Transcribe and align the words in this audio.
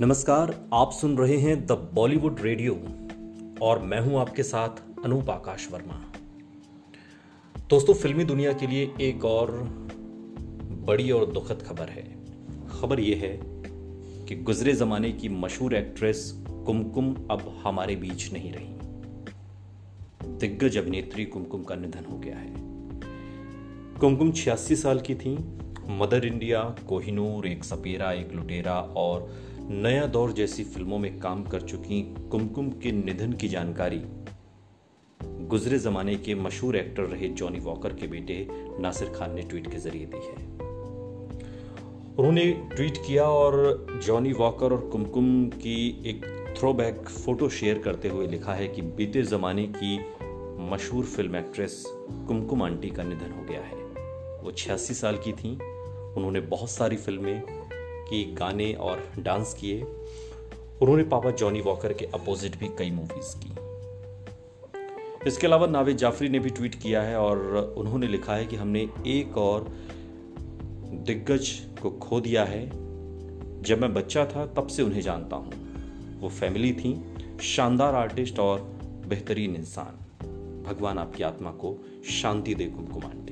नमस्कार, 0.00 0.68
आप 0.74 0.92
सुन 0.92 1.18
रहे 1.18 1.36
हैं 1.36 1.66
द 1.66 1.72
बॉलीवुड 1.72 2.40
रेडियो 2.40 2.74
और 3.62 3.78
मैं 3.78 4.00
हूँ 4.00 4.20
आपके 4.20 4.42
साथ 4.42 4.68
अनूप 5.04 5.30
आकाश 5.30 5.68
वर्मा। 5.72 6.12
दोस्तों, 7.70 7.94
फिल्मी 7.94 8.24
दुनिया 8.24 8.52
के 8.52 8.66
लिए 8.66 8.94
एक 9.00 9.24
और 9.24 9.50
बड़ी 10.86 11.10
और 11.10 11.26
दुखद 11.26 11.62
खबर 11.62 11.88
है। 11.88 12.04
खबर 12.68 13.00
यह 13.00 13.16
है 13.16 13.40
कि 14.26 14.36
गुजरे 14.36 14.72
जमाने 14.72 15.12
की 15.12 15.28
मशहूर 15.28 15.74
एक्ट्रेस 15.74 16.32
कुमकुम 16.48 17.14
अब 17.30 17.60
हमारे 17.64 17.96
बीच 17.96 18.32
नहीं 18.32 18.52
रही। 18.52 18.74
दिग्गज 20.38 20.78
अभिनेत्री 20.78 21.24
कुमकुम 21.24 21.62
का 21.62 21.74
निधन 21.74 22.04
हो 22.04 22.18
गया 22.18 22.36
है। 22.36 22.54
कुमकुम 24.00 24.32
छियासी 24.32 24.76
साल 24.76 25.00
की 25.00 25.14
थी। 25.14 25.38
मदर 25.88 26.26
इंडिया, 26.26 26.76
कोहिनूर, 26.88 27.46
एक 27.46 27.64
सपेरा, 27.64 28.12
एक 28.12 28.32
लुटेरा 28.32 28.80
और 28.80 29.51
नया 29.70 30.06
दौर 30.06 30.32
जैसी 30.32 30.64
फ़िल्मों 30.64 30.98
में 30.98 31.18
काम 31.20 31.44
कर 31.44 31.60
चुकी 31.60 32.14
कुमकुम 32.30 32.70
के 32.70 32.92
निधन 32.92 33.32
की 33.32 33.48
जानकारी। 33.48 34.00
गुजरे 35.20 35.78
जमाने 35.78 36.16
के 36.16 36.34
मशहूर 36.34 36.76
एक्टर 36.76 37.02
रहे 37.02 37.28
जॉनी 37.28 37.58
वॉकर 37.58 37.92
के 37.92 38.06
बेटे 38.06 38.46
नासिर 38.80 39.08
खान 39.08 39.34
ने 39.34 39.42
ट्वीट 39.42 39.70
के 39.70 39.78
ज़रिए 39.78 40.06
दी 40.06 40.16
है। 40.16 40.34
उन्होंने 42.16 42.52
ट्वीट 42.52 42.96
किया 42.96 43.24
और 43.24 43.86
जॉनी 44.04 44.32
वॉकर 44.32 44.72
और 44.72 44.88
कुमकुम 44.92 45.48
की 45.48 46.02
एक 46.06 46.26
थ्रोबैक 46.58 47.08
फ़ोटो 47.08 47.48
शेयर 47.48 47.78
करते 47.78 48.08
हुए 48.08 48.26
लिखा 48.26 48.54
है 48.54 48.68
कि 48.68 48.82
बीते 48.82 49.22
जमाने 49.22 49.72
की 49.76 49.98
मशहूर 50.72 51.04
फ़िल्म 51.04 51.36
एक्ट्रेस 51.36 51.84
कुमकुम 52.28 52.62
आंटी 52.62 52.90
का 52.90 53.02
निधन 53.02 53.32
हो 53.32 53.44
गया 53.44 53.60
है। 53.60 53.84
वो 54.42 54.52
छियासी 54.52 54.94
साल 54.94 55.16
की 55.16 55.32
थी। 55.32 55.58
उन्होंने 56.16 56.40
बहुत 56.40 56.70
सारी 56.70 56.96
फ़िल्में 56.96 57.61
की 58.12 58.24
गाने 58.32 58.72
और 58.72 59.12
डांस 59.18 59.54
किए। 59.60 59.82
उन्होंने 60.82 61.02
पापा 61.02 61.30
जॉनी 61.30 61.60
वॉकर 61.60 61.92
के 61.92 62.04
अपोजिट 62.04 62.58
भी 62.58 62.68
कई 62.78 62.90
मूवीज़ 62.90 63.34
की। 63.36 63.52
इसके 65.28 65.46
अलावा 65.46 65.66
नावेद 65.66 65.96
जाफरी 65.96 66.28
ने 66.28 66.38
भी 66.38 66.50
ट्वीट 66.50 66.74
किया 66.74 67.02
है 67.02 67.16
और 67.16 67.38
उन्होंने 67.78 68.06
लिखा 68.06 68.34
है 68.34 68.46
कि 68.46 68.56
हमने 68.56 68.88
एक 69.06 69.36
और 69.38 69.68
दिग्गज 71.06 71.48
को 71.82 71.90
खो 71.90 72.20
दिया 72.20 72.44
है। 72.44 72.66
जब 73.62 73.80
मैं 73.80 73.94
बच्चा 73.94 74.24
था, 74.26 74.46
तब 74.46 74.66
से 74.66 74.82
उन्हें 74.82 75.00
जानता 75.00 75.36
हूँ। 75.36 75.52
वो 76.20 76.28
फैमिली 76.28 76.72
थी, 76.72 77.04
शानदार 77.42 77.94
आर्टिस्ट 77.94 78.38
और 78.38 78.60
बेहतरीन 79.08 79.56
इंसान। 79.56 79.98
भगवान 80.62 80.98
आपकी 80.98 81.22
आत्मा 81.22 81.50
को 81.50 81.84
शांति 82.10 82.54
दे 82.54 82.66
कुमकुम 82.66 83.04
आंटी 83.04 83.31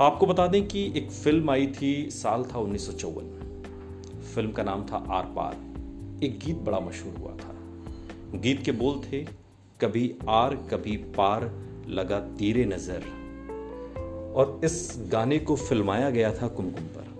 आपको 0.00 0.26
बता 0.26 0.46
दें 0.46 0.66
कि 0.68 0.92
एक 0.96 1.10
फ़िल्म 1.10 1.50
आई 1.50 1.66
थी 1.72 2.10
साल 2.10 2.44
था 2.44 2.58
उन्नीस 2.58 2.86
सौ 2.86 2.92
चौवन। 2.92 3.26
फ़िल्म 4.34 4.50
का 4.52 4.62
नाम 4.62 4.84
था 4.86 4.96
आर 5.10 5.24
पार 5.36 5.56
एक 6.24 6.38
गीत 6.38 6.56
बड़ा 6.56 6.78
मशहूर 6.80 7.16
हुआ 7.16 7.32
था। 7.32 7.54
गीत 8.34 8.62
के 8.64 8.72
बोल 8.72 9.00
थे, 9.04 9.24
कभी 9.80 10.14
आर, 10.28 10.54
कभी 10.70 10.96
पार, 11.16 11.50
लगा 11.88 12.20
तीरे 12.38 12.64
नज़र। 12.64 13.02
और 14.36 14.60
इस 14.64 14.94
गाने 15.12 15.38
को 15.38 15.56
फिल्माया 15.56 16.10
गया 16.10 16.32
था 16.32 16.48
कुमकुम 16.48 16.84
पर। 16.86 17.10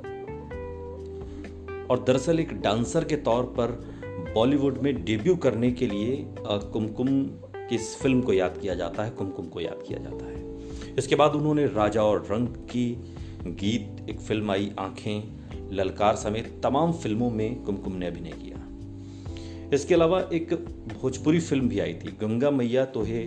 और 1.91 2.05
दरअसल 2.05 2.41
एक 2.41 2.53
डांसर 2.61 3.05
के 3.05 3.17
तौर 3.17 3.45
पर 3.59 3.71
बॉलीवुड 4.35 4.79
में 4.79 5.05
डेब्यू 5.05 5.37
करने 5.37 5.71
के 5.73 5.87
लिए 5.87 6.17
कुमकुम 6.39 7.09
की 7.59 7.75
इस 7.75 7.97
फ़िल्म 7.97 8.21
को 8.21 8.33
याद 8.33 8.59
किया 8.63 8.75
जाता 8.75 9.03
है, 9.03 9.11
कुमकुम 9.11 9.47
को 9.47 9.61
याद 9.61 9.83
किया 9.89 9.99
जाता 9.99 10.25
है। 10.27 10.52
इसके 10.99 11.15
बाद 11.15 11.33
उन्होंने 11.33 11.67
राजा 11.67 12.03
और 12.03 12.27
रंग 12.31 12.49
की 12.49 13.05
गीत, 13.47 14.11
एक 14.11 14.21
फ़िल्म 14.21 14.51
आई, 14.51 14.73
आँखें, 14.79 15.43
ललकार 15.73 16.17
समेत 16.17 16.61
तमाम 16.63 16.93
फ़िल्मों 16.93 17.31
में 17.31 17.63
कुमकुम 17.63 17.93
ने 17.93 18.07
अभिनय 18.07 18.31
किया। 18.31 18.59
इसके 19.75 19.95
अलावा 19.95 20.21
एक 20.33 20.55
भोजपुरी 21.01 21.41
फ़िल्म 21.41 21.69
भी 21.69 21.79
आई 21.81 21.95
थी, 21.95 22.17
गंगा 22.21 22.51
मैया 22.51 22.85
तोहे 22.85 23.25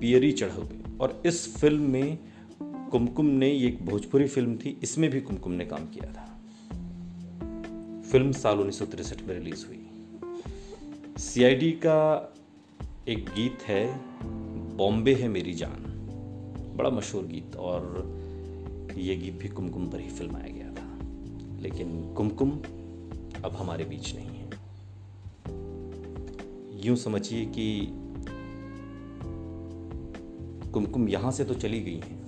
पियरी 0.00 0.32
चढ़ोगे 0.32 0.98
और 1.00 1.22
इस 1.26 1.58
फ़िल्म 1.58 1.82
में 1.82 2.18
कुमकुम 2.90 3.26
ने, 3.26 3.50
ये 3.50 3.68
एक 3.68 3.86
भोजपुरी 3.86 4.26
फ़िल्म 4.26 4.56
थी, 4.56 4.78
इसमें 4.82 5.10
भी 5.10 5.20
कुमकुम 5.20 5.52
ने 5.52 5.64
काम 5.64 5.86
किया 5.86 6.12
था। 6.12 6.28
फ़िल्म 8.02 8.32
साल 8.32 8.58
उन्नीस 8.58 8.82
में 9.28 9.34
रिलीज़ 9.34 9.66
हुई। 9.66 9.78
सीआईडी 11.18 11.70
का 11.72 12.34
एक 13.08 13.24
गीत 13.24 13.58
है, 13.62 14.00
बॉम्बे 14.76 15.14
है 15.14 15.28
मेरी 15.28 15.52
जान। 15.52 15.91
बड़ा 16.76 16.90
मशहूर 16.90 17.26
गीत 17.26 17.56
और 17.56 18.12
ये 18.98 19.16
गीत 19.16 19.34
भी 19.34 19.48
कुमकुम 19.48 19.88
पर 19.88 20.00
ही 20.00 20.08
फिल्माया 20.08 20.48
गया 20.48 20.72
था। 20.72 20.98
लेकिन 21.60 22.14
कुमकुम 22.14 22.50
अब 23.44 23.52
हमारे 23.52 23.84
बीच 23.84 24.14
नहीं 24.16 24.26
है। 24.26 24.50
यूँ 26.86 26.96
समझिए 26.96 27.44
कि 27.46 27.88
कुमकुम 30.72 31.08
यहाँ 31.08 31.32
से 31.32 31.44
तो 31.44 31.54
चली 31.54 31.80
गई 31.80 32.00
है। 32.00 32.22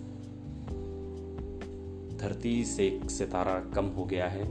धरती 2.19 2.65
से 2.65 2.87
एक 2.87 3.11
सितारा 3.11 3.61
कम 3.61 3.84
हो 3.84 4.05
गया 4.05 4.28
है, 4.28 4.43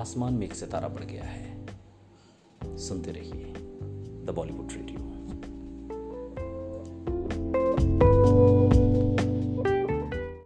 आसमान 0.00 0.34
में 0.34 0.46
एक 0.46 0.54
सितारा 0.54 0.88
बढ़ 0.88 1.04
गया 1.04 1.24
है। 1.24 1.66
सुनते 2.64 3.12
रहिए 3.12 3.44
द 4.24 4.32
बॉलीवुड 4.34 4.72
रेडियो। 4.72 5.07